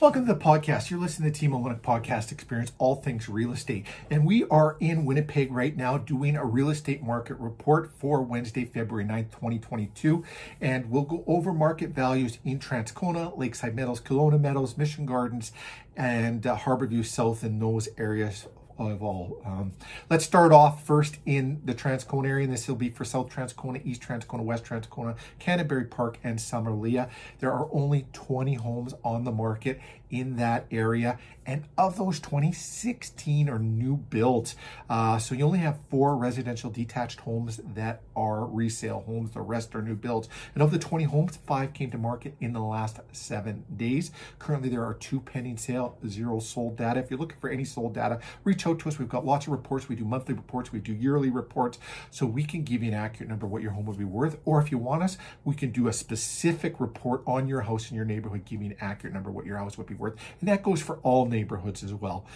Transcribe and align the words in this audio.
Welcome 0.00 0.24
to 0.24 0.32
the 0.32 0.40
podcast. 0.40 0.88
You're 0.88 0.98
listening 0.98 1.30
to 1.30 1.38
Team 1.38 1.50
Olyniuk 1.50 1.82
Podcast 1.82 2.32
Experience, 2.32 2.72
all 2.78 2.94
things 2.94 3.28
real 3.28 3.52
estate. 3.52 3.84
And 4.10 4.24
we 4.24 4.44
are 4.44 4.78
in 4.80 5.04
Winnipeg 5.04 5.52
right 5.52 5.76
now 5.76 5.98
doing 5.98 6.36
a 6.36 6.44
real 6.46 6.70
estate 6.70 7.02
market 7.02 7.36
report 7.38 7.92
for 7.98 8.22
Wednesday, 8.22 8.64
February 8.64 9.04
9th, 9.04 9.30
2022. 9.32 10.24
And 10.58 10.90
we'll 10.90 11.02
go 11.02 11.22
over 11.26 11.52
market 11.52 11.90
values 11.90 12.38
in 12.46 12.58
Transcona, 12.58 13.36
Lakeside 13.36 13.76
Meadows, 13.76 14.00
Kildonan 14.00 14.40
Meadows, 14.40 14.78
Mission 14.78 15.04
Gardens, 15.04 15.52
and 15.94 16.46
uh, 16.46 16.56
Harborview 16.56 17.04
South 17.04 17.44
in 17.44 17.58
those 17.58 17.90
areas 17.98 18.46
of 18.88 19.02
all. 19.02 19.42
Um, 19.44 19.72
let's 20.08 20.24
start 20.24 20.52
off 20.52 20.86
first 20.86 21.18
in 21.26 21.60
the 21.64 21.74
Transcona 21.74 22.28
area, 22.28 22.44
and 22.44 22.52
this 22.52 22.66
will 22.68 22.76
be 22.76 22.88
for 22.88 23.04
South 23.04 23.28
Transcona, 23.28 23.84
East 23.84 24.02
Transcona, 24.02 24.42
West 24.42 24.64
Transcona, 24.64 25.16
Canterbury 25.38 25.84
Park, 25.84 26.18
and 26.24 26.38
Summerlea. 26.38 27.10
There 27.40 27.52
are 27.52 27.68
only 27.72 28.06
20 28.12 28.54
homes 28.54 28.94
on 29.04 29.24
the 29.24 29.32
market 29.32 29.80
in 30.10 30.36
that 30.36 30.66
area. 30.70 31.18
And 31.46 31.64
of 31.78 31.96
those 31.96 32.20
20, 32.20 32.52
16 32.52 33.48
are 33.48 33.58
new 33.58 33.96
builds. 33.96 34.54
Uh, 34.88 35.18
so 35.18 35.34
you 35.34 35.44
only 35.44 35.58
have 35.60 35.78
four 35.88 36.16
residential 36.16 36.70
detached 36.70 37.20
homes 37.20 37.60
that 37.74 38.02
are 38.14 38.44
resale 38.44 39.02
homes. 39.06 39.30
The 39.30 39.40
rest 39.40 39.74
are 39.74 39.82
new 39.82 39.96
builds. 39.96 40.28
And 40.54 40.62
of 40.62 40.70
the 40.70 40.78
20 40.78 41.04
homes, 41.04 41.38
five 41.46 41.72
came 41.72 41.90
to 41.90 41.98
market 41.98 42.36
in 42.40 42.52
the 42.52 42.60
last 42.60 43.00
seven 43.12 43.64
days. 43.76 44.10
Currently, 44.38 44.68
there 44.68 44.84
are 44.84 44.94
two 44.94 45.20
pending 45.20 45.56
sale, 45.56 45.96
zero 46.06 46.40
sold 46.40 46.76
data. 46.76 47.00
If 47.00 47.10
you're 47.10 47.18
looking 47.18 47.40
for 47.40 47.50
any 47.50 47.64
sold 47.64 47.94
data, 47.94 48.20
reach 48.44 48.66
out 48.66 48.69
to 48.74 48.88
us. 48.88 48.98
We've 48.98 49.08
got 49.08 49.24
lots 49.24 49.46
of 49.46 49.52
reports. 49.52 49.88
We 49.88 49.96
do 49.96 50.04
monthly 50.04 50.34
reports. 50.34 50.72
We 50.72 50.78
do 50.80 50.92
yearly 50.92 51.30
reports. 51.30 51.78
So 52.10 52.26
we 52.26 52.44
can 52.44 52.62
give 52.62 52.82
you 52.82 52.88
an 52.88 52.94
accurate 52.94 53.28
number 53.28 53.46
of 53.46 53.52
what 53.52 53.62
your 53.62 53.72
home 53.72 53.86
would 53.86 53.98
be 53.98 54.04
worth. 54.04 54.38
Or 54.44 54.60
if 54.60 54.70
you 54.70 54.78
want 54.78 55.02
us, 55.02 55.18
we 55.44 55.54
can 55.54 55.70
do 55.70 55.88
a 55.88 55.92
specific 55.92 56.80
report 56.80 57.22
on 57.26 57.48
your 57.48 57.62
house 57.62 57.90
in 57.90 57.96
your 57.96 58.04
neighborhood, 58.04 58.44
give 58.44 58.62
you 58.62 58.70
an 58.70 58.76
accurate 58.80 59.14
number 59.14 59.30
of 59.30 59.36
what 59.36 59.46
your 59.46 59.58
house 59.58 59.76
would 59.78 59.86
be 59.86 59.94
worth. 59.94 60.14
And 60.40 60.48
that 60.48 60.62
goes 60.62 60.80
for 60.80 60.96
all 61.02 61.26
neighborhoods 61.26 61.82
as 61.82 61.92
well. 61.92 62.26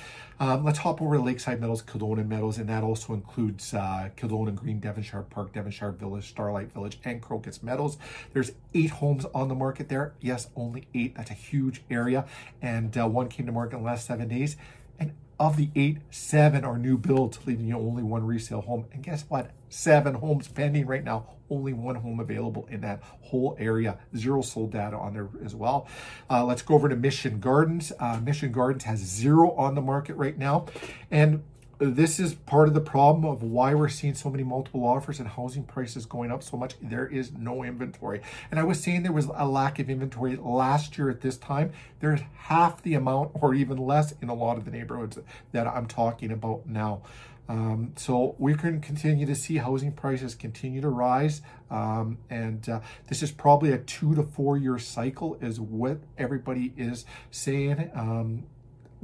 Um, 0.41 0.65
let's 0.65 0.79
hop 0.79 1.01
over 1.01 1.17
to 1.17 1.23
Lakeside 1.23 1.61
Meadows, 1.61 1.83
Kildonan 1.83 2.29
Meadows, 2.29 2.59
and 2.59 2.69
that 2.69 2.83
also 2.83 3.15
includes 3.15 3.73
uh, 3.73 4.11
Kildonan 4.17 4.57
Green, 4.57 4.81
Devonshire 4.81 5.23
Park, 5.23 5.53
Devonshire 5.53 5.93
Village, 5.93 6.29
Starlight 6.29 6.73
Village, 6.73 6.99
and 7.05 7.23
Crocus 7.23 7.63
Meadows. 7.63 7.99
There's 8.33 8.51
eight 8.75 8.91
homes 8.91 9.27
on 9.33 9.49
the 9.49 9.55
market 9.55 9.89
there. 9.89 10.15
Yes, 10.21 10.49
only 10.57 10.89
eight. 10.93 11.15
That's 11.17 11.31
a 11.31 11.35
huge 11.35 11.83
area. 11.89 12.27
And 12.61 12.97
uh, 12.99 13.09
one 13.09 13.29
came 13.29 13.47
to 13.47 13.53
market 13.53 13.77
in 13.77 13.83
the 13.83 13.87
last 13.87 14.07
seven 14.07 14.27
days. 14.27 14.57
And 14.99 15.13
of 15.39 15.57
the 15.57 15.71
eight, 15.75 15.99
seven 16.11 16.65
are 16.65 16.79
new 16.79 16.97
builds, 16.97 17.39
leaving 17.47 17.67
you 17.67 17.77
only 17.77 18.03
one 18.03 18.27
resale 18.27 18.61
home. 18.63 18.87
And 18.93 19.03
guess 19.03 19.25
what? 19.29 19.51
Seven 19.69 20.15
homes 20.15 20.49
pending 20.49 20.87
right 20.87 21.03
now. 21.03 21.27
Only 21.51 21.73
one 21.73 21.97
home 21.97 22.21
available 22.21 22.67
in 22.71 22.81
that 22.83 23.03
whole 23.21 23.57
area. 23.59 23.99
Zero 24.17 24.41
sold 24.41 24.73
data 24.73 24.97
on 24.97 25.13
there 25.13 25.29
as 25.45 25.55
well. 25.55 25.87
Uh, 26.31 26.45
let's 26.45 26.63
go 26.63 26.75
over 26.75 26.89
to 26.89 26.97
Mission 26.97 27.39
Gardens. 27.39 27.93
Uh, 27.99 28.19
Mission 28.21 28.51
Gardens 28.51 28.85
has 28.85 29.01
zero 29.01 29.51
on 29.53 29.75
the 29.75 29.83
market 29.83 30.15
right 30.15 30.39
now. 30.39 30.67
And 31.11 31.43
this 31.91 32.21
is 32.21 32.35
part 32.35 32.69
of 32.69 32.75
the 32.75 32.81
problem 32.81 33.25
of 33.25 33.43
why 33.43 33.75
we're 33.75 33.89
seeing 33.89 34.15
so 34.15 34.31
many 34.31 34.45
multiple 34.45 34.85
offers 34.85 35.19
and 35.19 35.29
housing 35.29 35.65
prices 35.65 36.07
going 36.07 36.31
up 36.31 36.43
so 36.43 36.57
much. 36.57 36.75
There 36.81 37.07
is 37.07 37.33
no 37.33 37.63
inventory. 37.63 38.21
And 38.51 38.61
I 38.61 38.65
was 38.65 38.83
saying 38.83 39.03
there 39.03 39.13
was 39.13 39.29
a 39.35 39.47
lack 39.47 39.79
of 39.79 39.91
inventory 39.91 40.37
last 40.37 40.97
year 40.99 41.11
at 41.11 41.21
this 41.21 41.37
time. 41.37 41.73
There's 42.01 42.21
half 42.35 42.83
the 42.83 42.95
amount 42.95 43.33
or 43.35 43.55
even 43.55 43.77
less 43.79 44.13
in 44.23 44.29
a 44.29 44.35
lot 44.35 44.57
of 44.57 44.65
the 44.65 44.71
neighborhoods 44.71 45.19
that 45.53 45.67
I'm 45.67 45.87
talking 45.87 46.31
about 46.31 46.67
now. 46.67 47.03
Um, 47.49 47.93
so 47.97 48.35
we 48.39 48.55
can 48.55 48.81
continue 48.81 49.27
to 49.27 49.35
see 49.35 49.59
housing 49.59 49.93
prices 49.93 50.35
continue 50.35 50.81
to 50.81 50.89
rise. 50.89 51.43
Um, 51.71 52.19
and 52.31 52.67
uh, 52.69 52.81
this 53.09 53.23
is 53.23 53.31
probably 53.33 53.73
a 53.73 53.79
two 53.79 54.15
to 54.15 54.23
four 54.23 54.57
year 54.57 54.79
cycle 54.79 55.37
is 55.41 55.61
what 55.61 55.99
everybody 56.17 56.73
is 56.77 57.05
saying. 57.31 57.91
Um, 57.95 58.45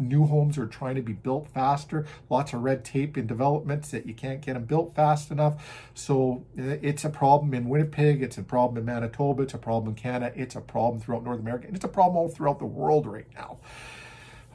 new 0.00 0.26
homes 0.26 0.58
are 0.58 0.66
trying 0.66 0.96
to 0.96 1.02
be 1.02 1.12
built 1.12 1.48
faster. 1.48 2.06
Lots 2.28 2.52
of 2.52 2.62
red 2.62 2.84
tape 2.84 3.16
in 3.16 3.26
developments 3.26 3.90
that 3.90 4.06
you 4.06 4.14
can't 4.14 4.40
get 4.40 4.54
them 4.54 4.64
built 4.64 4.94
fast 4.94 5.30
enough. 5.30 5.90
So 5.94 6.44
uh, 6.58 6.76
it's 6.82 7.04
a 7.04 7.10
problem 7.10 7.54
in 7.54 7.68
Winnipeg. 7.68 8.22
It's 8.22 8.38
a 8.38 8.42
problem 8.42 8.78
in 8.78 8.84
Manitoba. 8.84 9.42
It's 9.42 9.54
a 9.54 9.58
problem 9.58 9.90
in 9.90 9.94
Canada. 9.96 10.32
It's 10.36 10.56
a 10.56 10.60
problem 10.60 11.00
throughout 11.00 11.24
North 11.24 11.40
America. 11.40 11.66
And 11.66 11.76
it's 11.76 11.84
a 11.84 11.88
problem 11.88 12.16
all 12.16 12.28
throughout 12.28 12.58
the 12.58 12.66
world 12.66 13.06
right 13.06 13.28
now. 13.34 13.58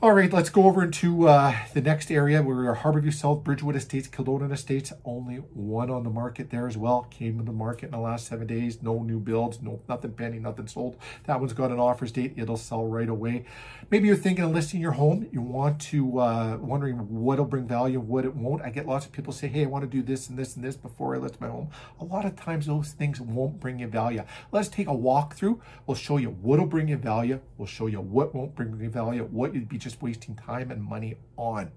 All 0.02 0.12
right, 0.12 0.32
let's 0.32 0.50
go 0.50 0.66
over 0.66 0.84
into 0.84 1.30
uh, 1.30 1.56
the 1.74 1.82
next 1.82 2.12
area. 2.12 2.44
where 2.44 2.58
We 2.58 2.68
are 2.68 2.76
Harborview 2.76 3.14
South, 3.14 3.46
Bridgewood 3.46 3.78
Estates, 3.78 4.10
Kildonan 4.10 4.52
Estates. 4.52 4.92
Only 5.06 5.38
one 5.38 5.90
on 5.90 6.04
the 6.04 6.10
market 6.10 6.50
there 6.50 6.68
as 6.68 6.78
well. 6.78 7.08
Came 7.10 7.38
to 7.38 7.46
the 7.46 7.54
market 7.54 7.86
in 7.86 7.92
the 7.92 8.00
last 8.00 8.28
seven 8.28 8.46
days. 8.46 8.84
No 8.84 9.04
new 9.04 9.22
builds, 9.22 9.62
no 9.62 9.80
nothing 9.88 10.12
pending, 10.12 10.42
nothing 10.42 10.68
sold. 10.68 10.98
That 11.24 11.40
one's 11.40 11.54
got 11.54 11.72
an 11.72 11.80
offers 11.80 12.12
date. 12.12 12.34
It'll 12.36 12.58
sell 12.58 12.86
right 12.86 13.08
away. 13.08 13.46
Maybe 13.90 14.08
you're 14.08 14.18
thinking 14.18 14.44
of 14.44 14.52
listing 14.52 14.82
your 14.82 14.92
home. 14.92 15.30
You 15.32 15.42
want 15.42 15.80
to 15.84 16.20
uh, 16.20 16.58
wondering 16.60 16.98
what'll 16.98 17.46
bring 17.46 17.66
value, 17.66 18.02
what 18.02 18.26
it 18.26 18.36
won't. 18.36 18.64
I 18.64 18.72
get 18.72 18.86
lots 18.86 19.06
of 19.06 19.14
people 19.14 19.32
say, 19.32 19.48
"Hey, 19.48 19.64
I 19.64 19.68
want 19.68 19.84
to 19.84 19.90
do 19.90 20.04
this 20.04 20.28
and 20.28 20.38
this 20.38 20.58
and 20.58 20.64
this 20.64 20.76
before 20.76 21.16
I 21.16 21.20
list 21.20 21.40
my 21.40 21.48
home." 21.48 21.70
A 22.02 22.04
lot 22.04 22.26
of 22.26 22.36
times 22.36 22.66
those 22.66 22.92
things 22.92 23.22
won't 23.22 23.62
bring 23.62 23.80
you 23.80 23.88
value. 23.88 24.24
Let's 24.52 24.68
take 24.68 24.88
a 24.88 24.94
walk 24.94 25.36
through. 25.36 25.62
We'll 25.88 25.96
show 25.96 26.18
you 26.18 26.32
what'll 26.42 26.66
bring 26.66 26.90
you 26.90 26.98
value. 26.98 27.40
We'll 27.58 27.66
show 27.66 27.88
you 27.88 28.02
what 28.02 28.36
won't 28.36 28.56
bring 28.56 28.78
you 28.78 28.90
value. 28.90 29.24
What 29.32 29.56
you'd 29.56 29.70
be 29.70 29.78
just 29.86 29.95
wasting 30.02 30.36
time 30.36 30.72
and 30.72 30.84
money 30.84 31.16
on. 31.38 31.72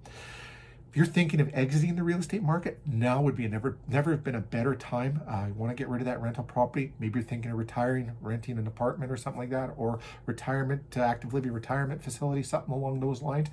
If 0.91 0.97
you're 0.97 1.07
thinking 1.07 1.39
of 1.41 1.51
exiting 1.53 1.97
the 1.97 2.03
real 2.03 2.19
estate 2.19 2.43
market, 2.43 2.81
now 2.87 3.21
would 3.21 3.37
be 3.37 3.47
never 3.47 3.77
never 3.87 4.11
have 4.11 4.25
been 4.25 4.35
a 4.35 4.41
better 4.41 4.75
time. 4.75 5.21
Uh, 5.29 5.49
want 5.55 5.71
to 5.71 5.77
get 5.77 5.89
rid 5.91 6.01
of 6.01 6.07
that 6.07 6.23
rental 6.23 6.45
property. 6.45 6.95
Maybe 6.99 7.19
you're 7.19 7.29
thinking 7.29 7.51
of 7.51 7.59
retiring, 7.59 8.13
renting 8.23 8.57
an 8.57 8.67
apartment 8.67 9.13
or 9.13 9.19
something 9.19 9.39
like 9.39 9.51
that, 9.51 9.75
or 9.77 9.99
retirement 10.25 10.91
to 10.93 11.01
active 11.05 11.35
living 11.35 11.53
retirement 11.53 12.03
facility, 12.03 12.43
something 12.43 12.73
along 12.73 13.01
those 13.01 13.21
lines. 13.21 13.49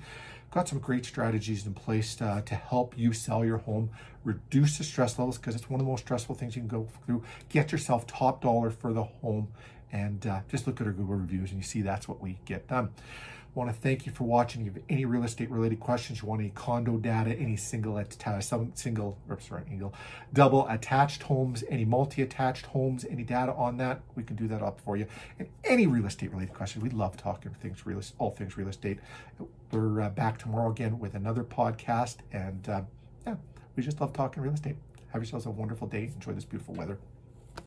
Got 0.50 0.68
some 0.68 0.78
great 0.78 1.04
strategies 1.04 1.66
in 1.66 1.74
place 1.74 2.20
uh, 2.22 2.40
to 2.46 2.54
help 2.54 2.96
you 2.96 3.12
sell 3.12 3.44
your 3.44 3.58
home, 3.58 3.90
reduce 4.24 4.78
the 4.78 4.84
stress 4.84 5.18
levels 5.18 5.36
because 5.36 5.54
it's 5.54 5.68
one 5.68 5.78
of 5.78 5.86
the 5.86 5.90
most 5.90 6.04
stressful 6.04 6.36
things 6.36 6.56
you 6.56 6.62
can 6.62 6.68
go 6.68 6.88
through. 7.04 7.22
Get 7.50 7.70
yourself 7.70 8.06
top 8.06 8.40
dollar 8.40 8.70
for 8.70 8.94
the 8.94 9.04
home, 9.04 9.48
and 9.96 10.26
uh, 10.26 10.40
just 10.50 10.66
look 10.66 10.80
at 10.80 10.86
our 10.86 10.92
Google 10.92 11.16
reviews 11.16 11.50
and 11.50 11.58
you 11.58 11.64
see 11.64 11.82
that's 11.82 12.06
what 12.06 12.20
we 12.20 12.38
get 12.44 12.68
done 12.68 12.90
want 13.56 13.70
to 13.70 13.76
thank 13.76 14.04
you 14.04 14.12
for 14.12 14.24
watching. 14.24 14.60
If 14.60 14.66
you 14.66 14.72
have 14.74 14.82
any 14.90 15.04
real 15.06 15.24
estate 15.24 15.50
related 15.50 15.80
questions, 15.80 16.20
you 16.20 16.28
want 16.28 16.42
any 16.42 16.50
condo 16.50 16.98
data, 16.98 17.30
any 17.30 17.56
single 17.56 17.96
attached, 17.96 18.46
some 18.46 18.72
single, 18.74 19.16
or 19.28 19.40
sorry, 19.40 19.62
single, 19.66 19.94
double 20.32 20.68
attached 20.68 21.22
homes, 21.22 21.64
any 21.70 21.86
multi-attached 21.86 22.66
homes, 22.66 23.06
any 23.08 23.24
data 23.24 23.54
on 23.54 23.78
that, 23.78 24.02
we 24.14 24.22
can 24.22 24.36
do 24.36 24.46
that 24.48 24.62
up 24.62 24.78
for 24.82 24.96
you. 24.96 25.06
And 25.38 25.48
any 25.64 25.86
real 25.86 26.04
estate 26.04 26.30
related 26.30 26.54
questions, 26.54 26.84
we 26.84 26.90
love 26.90 27.16
talking 27.16 27.50
things 27.52 27.86
real, 27.86 28.02
all 28.18 28.30
things 28.30 28.58
real 28.58 28.68
estate. 28.68 28.98
We're 29.72 30.02
uh, 30.02 30.10
back 30.10 30.38
tomorrow 30.38 30.70
again 30.70 30.98
with 30.98 31.14
another 31.14 31.42
podcast, 31.42 32.16
and 32.32 32.68
uh, 32.68 32.82
yeah, 33.26 33.36
we 33.74 33.82
just 33.82 34.00
love 34.00 34.12
talking 34.12 34.42
real 34.42 34.52
estate. 34.52 34.76
Have 35.12 35.22
yourselves 35.22 35.46
a 35.46 35.50
wonderful 35.50 35.88
day. 35.88 36.10
Enjoy 36.14 36.32
this 36.32 36.44
beautiful 36.44 36.74
weather. 36.74 36.98